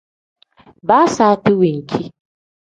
[0.87, 2.03] Baa saati wenki.